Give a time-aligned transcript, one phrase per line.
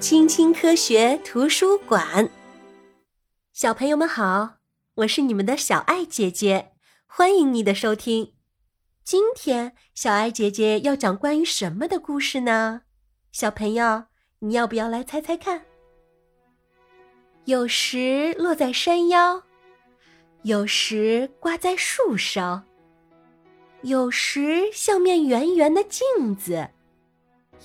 [0.00, 2.30] 青青科学图书馆，
[3.52, 4.58] 小朋友们好，
[4.94, 6.70] 我是你们的小爱姐姐，
[7.04, 8.34] 欢迎你的收听。
[9.02, 12.82] 今天小爱姐姐要讲关于什么的故事呢？
[13.32, 14.04] 小朋友，
[14.38, 15.62] 你要不要来猜猜看？
[17.46, 19.42] 有时落在山腰，
[20.42, 22.62] 有时挂在树梢，
[23.82, 26.68] 有时像面圆圆的镜子。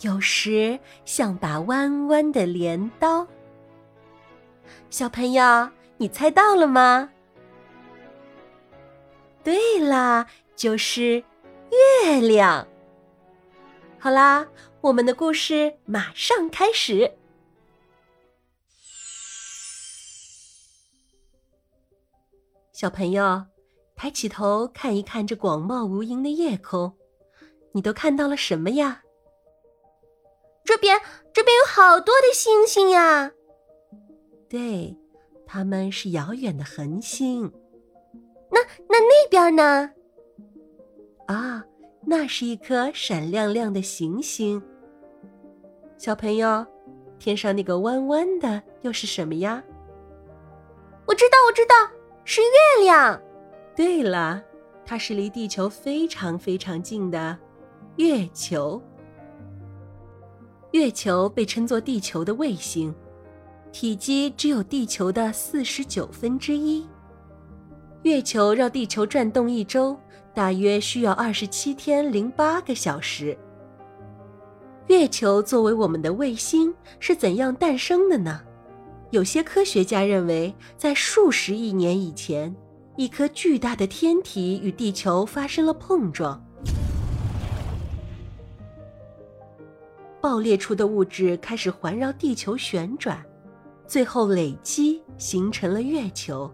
[0.01, 3.27] 有时像把弯弯的镰刀。
[4.89, 7.09] 小朋友，你猜到了吗？
[9.43, 11.23] 对啦，就是
[12.03, 12.67] 月亮。
[13.99, 14.47] 好啦，
[14.81, 17.13] 我们的故事马上开始。
[22.71, 23.45] 小朋友，
[23.95, 26.97] 抬起头看一看这广袤无垠的夜空，
[27.71, 29.02] 你都看到了什么呀？
[30.63, 30.99] 这边，
[31.33, 33.31] 这边有好多的星星呀！
[34.49, 34.95] 对，
[35.45, 37.51] 它们是遥远的恒星。
[38.49, 39.91] 那那那边呢？
[41.27, 41.63] 啊，
[42.05, 44.61] 那是一颗闪亮亮的行星。
[45.97, 46.65] 小朋友，
[47.19, 49.63] 天上那个弯弯的又是什么呀？
[51.05, 51.75] 我知道，我知道，
[52.23, 53.21] 是月亮。
[53.75, 54.41] 对了，
[54.85, 57.37] 它是离地球非常非常近的
[57.97, 58.81] 月球。
[60.73, 62.91] 月球被称作地球的卫星，
[63.71, 66.83] 体积只有地球的四十九分之一。
[68.01, 69.95] 月球绕地球转动一周，
[70.33, 73.37] 大约需要二十七天零八个小时。
[74.87, 78.41] 月球作为我们的卫星是怎样诞生的呢？
[79.11, 82.53] 有些科学家认为，在数十亿年以前，
[82.97, 86.42] 一颗巨大的天体与地球发生了碰撞。
[90.23, 93.21] 爆裂出的物质开始环绕地球旋转，
[93.85, 96.49] 最后累积形成了月球。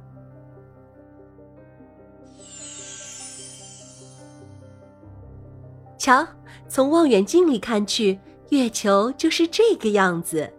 [6.00, 6.28] 瞧，
[6.68, 10.52] 从望远镜里看去，月球就是这个样子。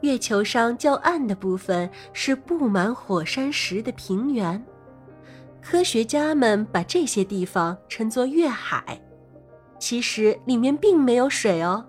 [0.00, 4.60] 月球上较暗的部分是布满火山石的平原，
[5.62, 9.00] 科学家们把这些地方称作月海。
[9.78, 11.84] 其实里面并没有水哦。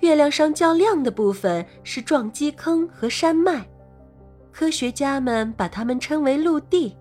[0.00, 3.66] 月亮上较亮的部分是撞击坑和山脉，
[4.52, 6.94] 科学家们把它们称为陆地，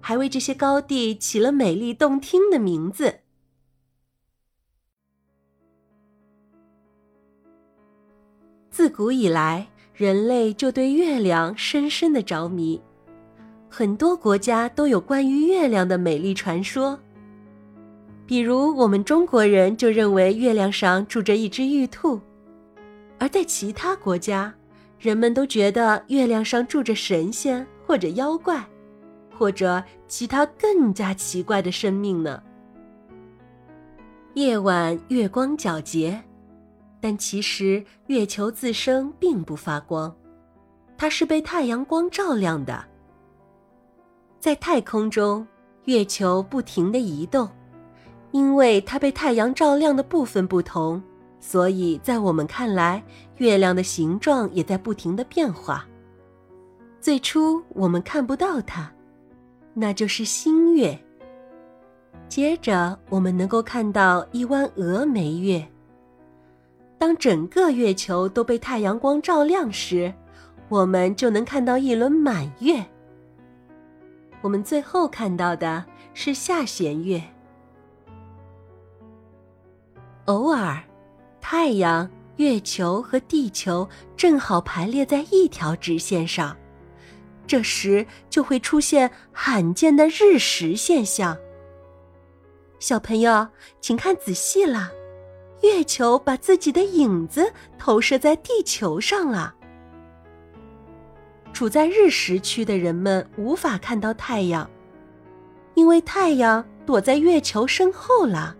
[0.00, 3.20] 还为这些高地起了美丽动听的名字。
[8.70, 12.80] 自古以来，人类就对月亮深深的着迷，
[13.70, 16.98] 很多国家都有关于月亮的美丽传说。
[18.24, 22.20] 比如，我们中国人就认为月亮上住着一只玉兔，
[23.18, 24.54] 而在其他国家，
[24.98, 28.64] 人们都觉得月亮上住着神仙或者妖怪，
[29.36, 32.42] 或者其他更加奇怪的生命呢。
[34.34, 36.22] 夜晚月光皎洁，
[37.00, 40.14] 但其实月球自身并不发光，
[40.96, 42.82] 它是被太阳光照亮的。
[44.40, 45.46] 在太空中，
[45.84, 47.46] 月球不停地移动。
[48.32, 51.02] 因为它被太阳照亮的部分不同，
[51.38, 53.02] 所以在我们看来，
[53.36, 55.86] 月亮的形状也在不停的变化。
[57.00, 58.90] 最初我们看不到它，
[59.74, 60.98] 那就是新月。
[62.28, 65.66] 接着我们能够看到一弯峨眉月。
[66.96, 70.14] 当整个月球都被太阳光照亮时，
[70.68, 72.82] 我们就能看到一轮满月。
[74.40, 75.84] 我们最后看到的
[76.14, 77.22] 是下弦月。
[80.32, 80.82] 偶尔，
[81.42, 86.56] 太阳、月球和地球正好排列在一条直线上，
[87.46, 91.36] 这时就会出现罕见的日食现象。
[92.78, 93.46] 小朋友，
[93.82, 94.90] 请看仔细了，
[95.60, 99.54] 月球把自己的影子投射在地球上了。
[101.52, 104.68] 处在日食区的人们无法看到太阳，
[105.74, 108.56] 因为太阳躲在月球身后了。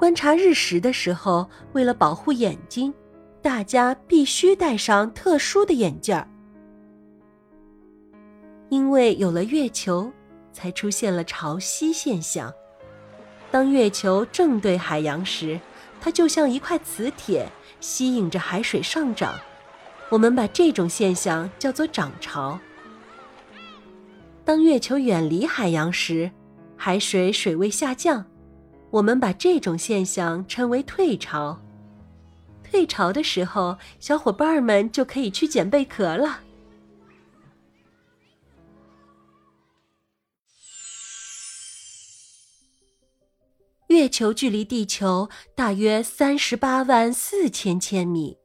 [0.00, 2.90] 观察日食的时候，为了保护眼睛，
[3.42, 6.26] 大家必须戴上特殊的眼镜儿。
[8.70, 10.10] 因为有了月球，
[10.54, 12.50] 才出现了潮汐现象。
[13.50, 15.60] 当月球正对海洋时，
[16.00, 17.46] 它就像一块磁铁，
[17.78, 19.38] 吸引着海水上涨。
[20.08, 22.58] 我们把这种现象叫做涨潮。
[24.46, 26.30] 当月球远离海洋时，
[26.74, 28.24] 海水水位下降。
[28.90, 31.60] 我们把这种现象称为退潮。
[32.62, 36.40] 退潮的时候，小伙伴们就可以去捡贝壳了。
[43.88, 48.38] 月球距离地球大约三十八万四千千米，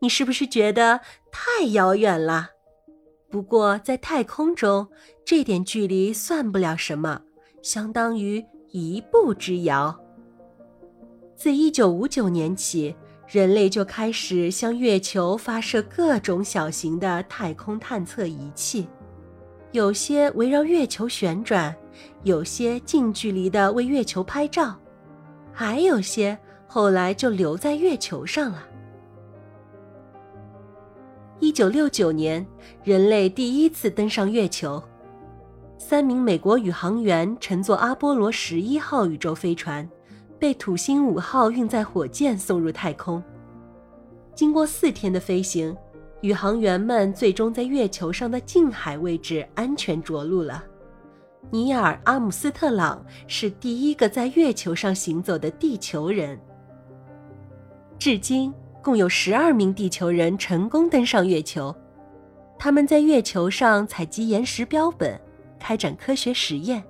[0.00, 1.00] 你是不是觉得
[1.32, 2.50] 太遥远了？
[3.30, 4.86] 不过在太空中，
[5.24, 7.22] 这点距离算不了什么，
[7.62, 8.44] 相当于
[8.74, 9.96] 一步之遥。
[11.36, 12.92] 自一九五九年起，
[13.28, 18.88] 人类就开始向月球发射各种小型的太空探测仪器，
[19.70, 21.74] 有些围绕月球旋转。
[22.24, 24.76] 有些近距离的为月球拍照，
[25.52, 26.36] 还有些
[26.66, 28.66] 后来就留在月球上了。
[31.38, 32.44] 一九六九年，
[32.82, 34.82] 人类第一次登上月球，
[35.94, 39.88] 三名美国宇航员乘坐阿波罗十一号宇宙飞船，
[40.40, 43.22] 被土星五号运载火箭送入太空。
[44.34, 45.72] 经过四天的飞行，
[46.20, 50.64] 宇航员们最终在月球上的近海位置安全着陆了。
[51.52, 56.36] 尼尔·阿姆斯特朗是第一个在月球上行走的地球人。
[58.00, 58.52] 至今，
[58.82, 61.72] 共有十二名地球人成功登上月球。
[62.58, 65.16] 他们在月球上采集岩石标本，
[65.58, 66.82] 开展科学实验。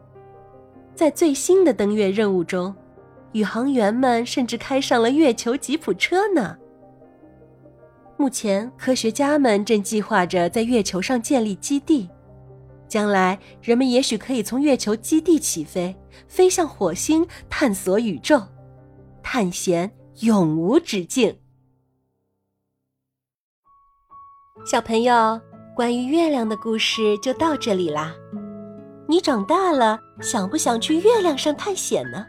[0.94, 2.74] 在最新的登月任务中，
[3.32, 6.56] 宇航员们甚至开上了月球吉普车呢。
[8.16, 12.08] 目前，科学家们正计划着在月球上建立基地。
[12.86, 15.96] 将来，人们也许可以从月球基地起飞，
[16.28, 18.40] 飞向火星，探索宇宙，
[19.20, 19.90] 探险
[20.20, 21.36] 永无止境。
[24.64, 25.40] 小朋友，
[25.74, 28.14] 关于月亮的故事就到这里啦。
[29.06, 32.24] 你长大了，想不想去月亮上探险呢？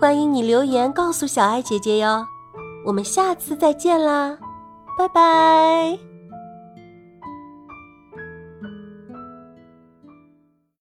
[0.00, 2.26] 欢迎你留言告诉小爱姐姐哟。
[2.84, 4.38] 我们下次再见啦，
[4.96, 6.07] 拜拜。